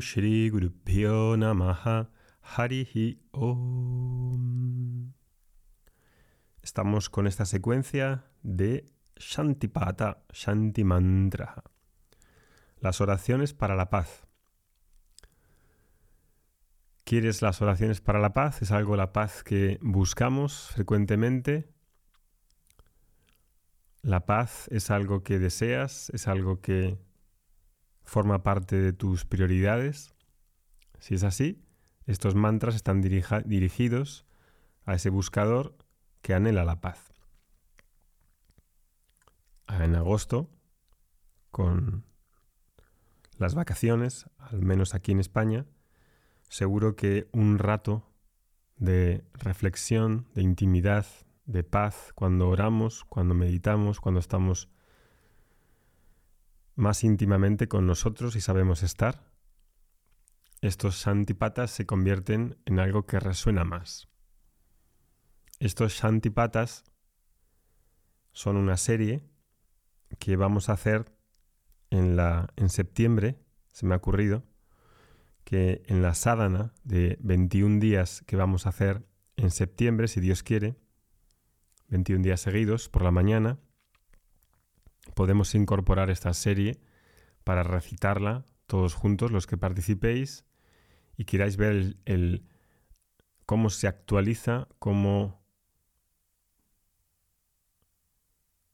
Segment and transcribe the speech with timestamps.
[0.00, 0.50] Shri
[1.36, 2.10] Namaha
[2.42, 5.12] Harihi Om.
[6.62, 8.86] Estamos con esta secuencia de
[9.16, 11.62] Shantipata, Shanti Mantra.
[12.78, 14.26] Las oraciones para la paz.
[17.04, 18.62] ¿Quieres las oraciones para la paz?
[18.62, 21.68] ¿Es algo la paz que buscamos frecuentemente?
[24.02, 26.10] ¿La paz es algo que deseas?
[26.10, 26.98] ¿Es algo que
[28.10, 30.16] forma parte de tus prioridades?
[30.98, 31.62] Si es así,
[32.06, 34.26] estos mantras están dirigidos
[34.84, 35.76] a ese buscador
[36.20, 37.12] que anhela la paz.
[39.68, 40.50] En agosto,
[41.52, 42.04] con
[43.38, 45.66] las vacaciones, al menos aquí en España,
[46.48, 48.10] seguro que un rato
[48.76, 51.06] de reflexión, de intimidad,
[51.46, 54.68] de paz, cuando oramos, cuando meditamos, cuando estamos
[56.80, 59.30] más íntimamente con nosotros y sabemos estar,
[60.60, 64.08] estos shantipatas se convierten en algo que resuena más.
[65.58, 66.84] Estos shantipatas
[68.32, 69.22] son una serie
[70.18, 71.12] que vamos a hacer
[71.90, 73.38] en, la, en septiembre,
[73.72, 74.44] se me ha ocurrido,
[75.44, 79.06] que en la sadhana de 21 días que vamos a hacer
[79.36, 80.76] en septiembre, si Dios quiere,
[81.88, 83.58] 21 días seguidos por la mañana,
[85.12, 86.80] podemos incorporar esta serie
[87.44, 90.44] para recitarla todos juntos, los que participéis
[91.16, 92.46] y queráis ver el,
[93.46, 95.42] cómo se actualiza, cómo,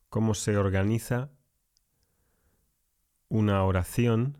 [0.08, 1.30] cómo se organiza
[3.28, 4.38] una oración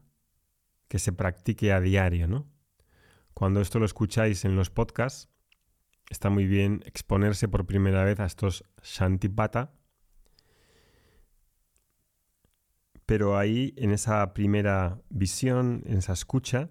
[0.88, 2.46] que se practique a diario, ¿no?
[3.34, 5.28] Cuando esto lo escucháis en los podcasts,
[6.10, 9.72] está muy bien exponerse por primera vez a estos Shantipata,
[13.06, 16.70] Pero ahí, en esa primera visión, en esa escucha,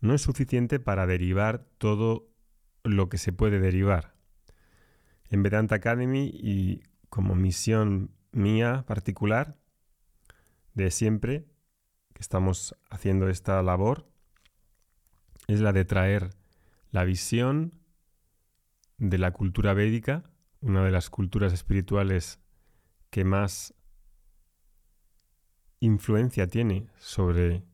[0.00, 2.28] no es suficiente para derivar todo
[2.84, 4.14] lo que se puede derivar.
[5.28, 9.56] En Vedanta Academy y como misión mía particular,
[10.74, 11.46] de siempre
[12.12, 14.08] que estamos haciendo esta labor,
[15.48, 16.30] es la de traer
[16.90, 17.80] la visión
[18.98, 20.24] de la cultura védica,
[20.60, 22.40] una de las culturas espirituales
[23.10, 23.74] que más
[25.80, 27.64] influencia tiene sobre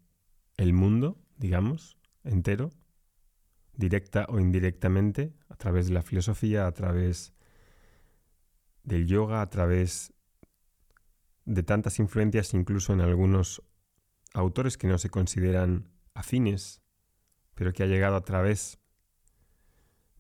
[0.57, 2.71] el mundo, digamos, entero,
[3.75, 7.33] directa o indirectamente, a través de la filosofía, a través
[8.85, 10.13] del yoga, a través
[11.45, 13.63] de tantas influencias, incluso en algunos
[14.35, 16.83] autores que no se consideran afines,
[17.55, 18.79] pero que ha llegado a través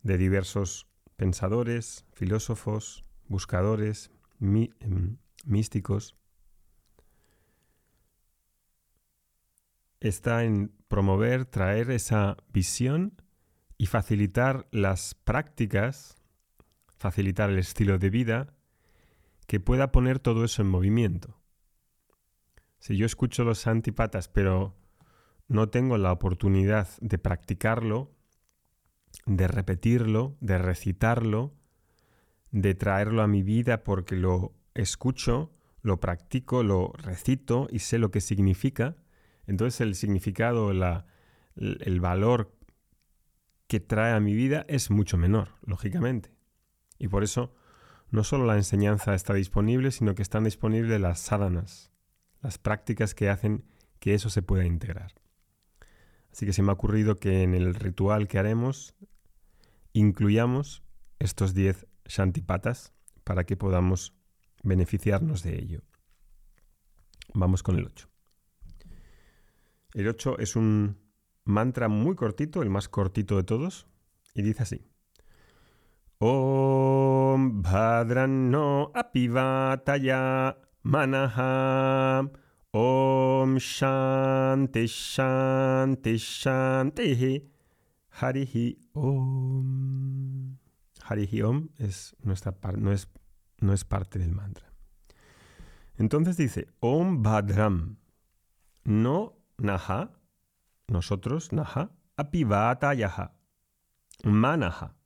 [0.02, 4.10] de diversos pensadores, filósofos, buscadores,
[4.40, 6.16] em, místicos,
[10.02, 13.14] está en promover, traer esa visión
[13.78, 16.16] y facilitar las prácticas,
[16.98, 18.54] facilitar el estilo de vida
[19.46, 21.40] que pueda poner todo eso en movimiento.
[22.78, 24.76] Si yo escucho los antipatas pero
[25.46, 28.10] no tengo la oportunidad de practicarlo,
[29.26, 31.54] de repetirlo, de recitarlo,
[32.50, 38.10] de traerlo a mi vida porque lo escucho, lo practico, lo recito y sé lo
[38.10, 38.96] que significa,
[39.46, 42.56] entonces el significado, el valor
[43.66, 46.34] que trae a mi vida es mucho menor, lógicamente.
[46.98, 47.54] Y por eso
[48.10, 51.90] no solo la enseñanza está disponible, sino que están disponibles las sadhanas,
[52.42, 53.64] las prácticas que hacen
[53.98, 55.14] que eso se pueda integrar.
[56.30, 58.94] Así que se me ha ocurrido que en el ritual que haremos
[59.92, 60.82] incluyamos
[61.18, 62.92] estos 10 shantipatas
[63.24, 64.14] para que podamos
[64.62, 65.82] beneficiarnos de ello.
[67.34, 68.11] Vamos con el 8.
[69.94, 70.98] El 8 es un
[71.44, 73.86] mantra muy cortito, el más cortito de todos,
[74.34, 74.86] y dice así.
[76.18, 82.30] Om Bhadran no apivataya manaha
[82.70, 87.50] Om Shanti Shanti Shanti
[88.20, 90.56] Harihi Om.
[91.02, 93.08] Harihi Om es nuestra no es,
[93.58, 94.72] no es parte del mantra.
[95.96, 97.98] Entonces dice Om Bhadram.
[98.84, 100.10] No naha,
[100.88, 103.34] nosotros, naha, apivata yaha,
[104.24, 104.96] manaha.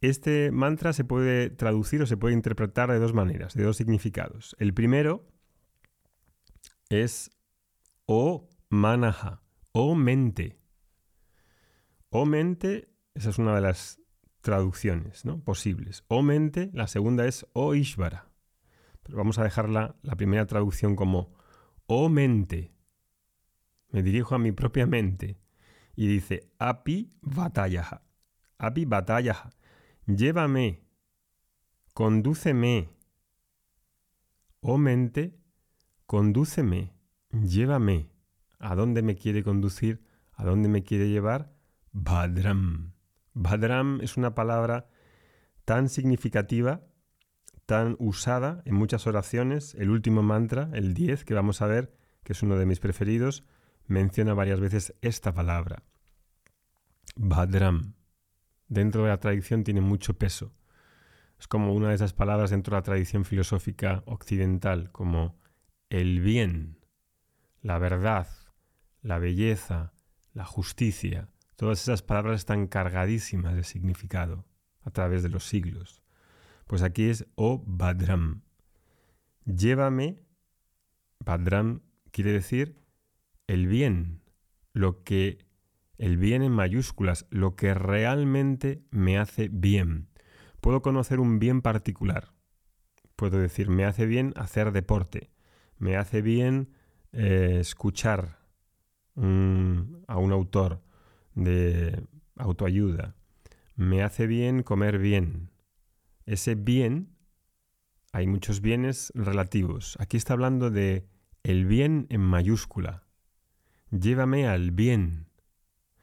[0.00, 4.54] Este mantra se puede traducir o se puede interpretar de dos maneras, de dos significados.
[4.58, 5.26] El primero
[6.90, 7.30] es
[8.04, 9.42] o manaha,
[9.72, 10.58] o mente.
[12.10, 14.00] O mente, esa es una de las
[14.42, 15.42] traducciones ¿no?
[15.42, 16.04] posibles.
[16.08, 18.30] O mente, la segunda es o ishvara.
[19.02, 21.34] Pero vamos a dejarla la primera traducción como
[21.86, 22.75] o mente
[23.90, 25.38] me dirijo a mi propia mente
[25.94, 28.02] y dice, api batalla,
[28.58, 29.50] api batalla,
[30.06, 30.82] llévame,
[31.94, 32.90] condúceme,
[34.60, 35.38] oh mente,
[36.06, 36.92] condúceme,
[37.30, 38.10] llévame.
[38.58, 40.02] ¿A dónde me quiere conducir?
[40.32, 41.54] ¿A dónde me quiere llevar?
[41.92, 42.92] Badram.
[43.32, 44.88] Badram es una palabra
[45.64, 46.86] tan significativa,
[47.66, 49.74] tan usada en muchas oraciones.
[49.74, 53.44] El último mantra, el 10, que vamos a ver, que es uno de mis preferidos,
[53.86, 55.82] menciona varias veces esta palabra.
[57.16, 57.94] Badram.
[58.68, 60.52] Dentro de la tradición tiene mucho peso.
[61.38, 65.38] Es como una de esas palabras dentro de la tradición filosófica occidental, como
[65.90, 66.78] el bien,
[67.62, 68.28] la verdad,
[69.02, 69.92] la belleza,
[70.32, 71.28] la justicia.
[71.56, 74.44] Todas esas palabras están cargadísimas de significado
[74.82, 76.02] a través de los siglos.
[76.66, 78.42] Pues aquí es O Badram.
[79.44, 80.22] Llévame,
[81.24, 82.85] Badram quiere decir
[83.46, 84.22] el bien,
[84.72, 85.46] lo que
[85.98, 90.08] el bien en mayúsculas, lo que realmente me hace bien.
[90.60, 92.34] Puedo conocer un bien particular.
[93.16, 95.30] Puedo decir, me hace bien hacer deporte,
[95.78, 96.70] me hace bien
[97.12, 98.44] eh, escuchar
[99.14, 99.20] a
[100.18, 100.82] un autor
[101.34, 102.04] de
[102.36, 103.16] autoayuda,
[103.74, 105.50] me hace bien comer bien.
[106.26, 107.16] Ese bien,
[108.12, 109.96] hay muchos bienes relativos.
[110.00, 111.08] Aquí está hablando de
[111.44, 113.05] el bien en mayúscula.
[113.90, 115.26] Llévame al bien,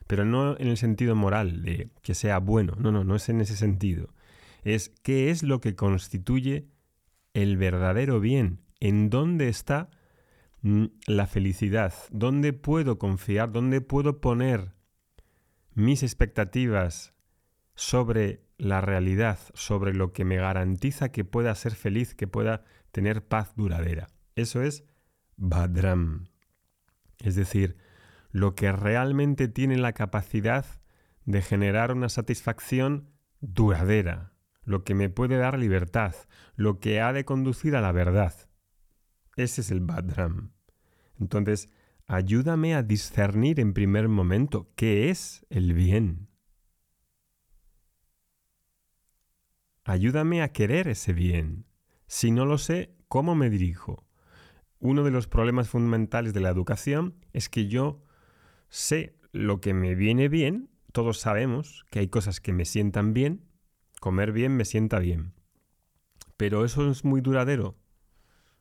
[0.08, 3.42] pero no en el sentido moral de que sea bueno, no, no, no es en
[3.42, 4.14] ese sentido.
[4.64, 6.68] Es qué es lo que constituye
[7.34, 9.90] el verdadero bien, en dónde está
[10.62, 14.74] mm, la felicidad, dónde puedo confiar, dónde puedo poner
[15.74, 17.14] mis expectativas
[17.76, 23.26] sobre la realidad, sobre lo que me garantiza que pueda ser feliz, que pueda tener
[23.28, 24.10] paz duradera.
[24.36, 24.86] Eso es
[25.36, 26.33] Badram.
[27.24, 27.78] Es decir,
[28.32, 30.66] lo que realmente tiene la capacidad
[31.26, 33.10] de generar una satisfacción
[33.40, 34.34] duradera,
[34.66, 36.14] lo que me puede dar libertad,
[36.56, 38.34] lo que ha de conducir a la verdad.
[39.38, 40.52] Ese es el Badram.
[41.18, 41.70] Entonces,
[42.08, 46.28] ayúdame a discernir en primer momento qué es el bien.
[49.86, 51.68] Ayúdame a querer ese bien.
[52.08, 54.06] Si no lo sé, ¿cómo me dirijo?
[54.84, 58.04] Uno de los problemas fundamentales de la educación es que yo
[58.68, 63.46] sé lo que me viene bien, todos sabemos que hay cosas que me sientan bien,
[64.02, 65.36] comer bien me sienta bien.
[66.36, 67.78] Pero eso es muy duradero.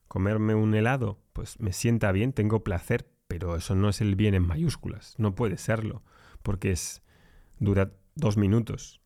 [0.07, 4.35] Comerme un helado, pues me sienta bien, tengo placer, pero eso no es el bien
[4.35, 6.05] en mayúsculas, no puede serlo,
[6.45, 7.03] porque es
[7.59, 9.03] dura dos minutos.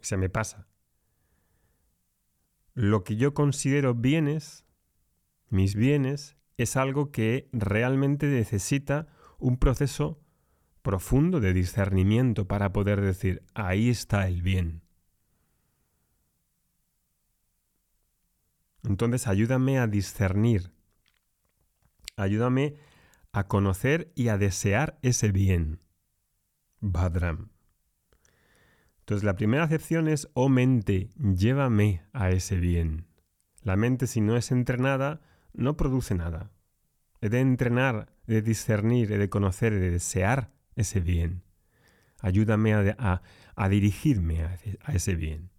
[0.00, 0.66] Se me pasa.
[2.74, 4.64] Lo que yo considero bienes,
[5.52, 9.06] mis bienes, es algo que realmente necesita
[9.38, 10.20] un proceso
[10.82, 14.82] profundo de discernimiento para poder decir, ahí está el bien.
[18.82, 20.72] Entonces ayúdame a discernir,
[22.16, 22.76] ayúdame
[23.30, 25.80] a conocer y a desear ese bien.
[26.80, 27.50] Badram.
[29.00, 33.06] Entonces la primera acepción es, oh mente, llévame a ese bien.
[33.62, 35.20] La mente si no es entrenada,
[35.52, 36.50] no produce nada.
[37.20, 41.42] He de entrenar de discernir, de conocer, de desear ese bien.
[42.20, 43.22] Ayúdame a,
[43.68, 45.50] dirigirme a, a ese bien.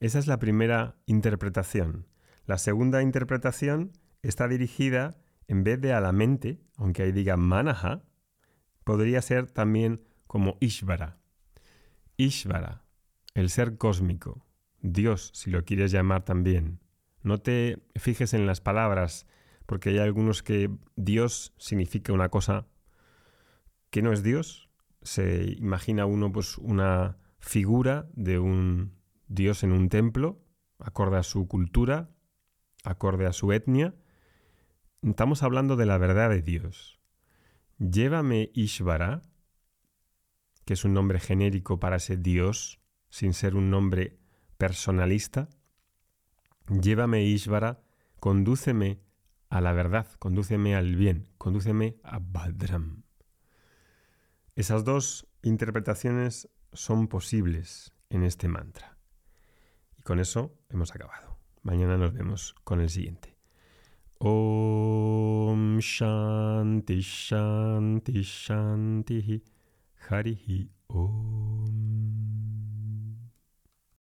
[0.00, 2.06] Esa es la primera interpretación.
[2.46, 8.02] La segunda interpretación está dirigida, en vez de a la mente, aunque ahí diga manaha,
[8.84, 11.18] podría ser también como Ishvara.
[12.16, 12.84] Ishvara,
[13.34, 14.46] el ser cósmico,
[14.80, 16.80] Dios, si lo quieres llamar también.
[17.22, 19.26] No te fijes en las palabras
[19.66, 22.66] porque hay algunos que Dios significa una cosa
[23.90, 24.68] que no es Dios.
[25.02, 28.98] Se imagina uno pues una figura de un
[29.28, 30.42] Dios en un templo,
[30.78, 32.10] acorde a su cultura,
[32.84, 33.94] acorde a su etnia.
[35.02, 37.00] Estamos hablando de la verdad de Dios.
[37.78, 39.22] Llévame Ishvara,
[40.64, 44.18] que es un nombre genérico para ese Dios, sin ser un nombre
[44.58, 45.48] personalista.
[46.70, 47.82] Llévame Ishvara,
[48.20, 49.00] condúceme
[49.48, 53.02] a la verdad, condúceme al bien, condúceme a Badram.
[54.54, 58.98] Esas dos interpretaciones son posibles en este mantra.
[59.98, 61.38] Y con eso hemos acabado.
[61.62, 63.36] Mañana nos vemos con el siguiente.
[64.18, 69.42] Om Shanti Shanti Shanti
[70.08, 71.79] Harihi Om.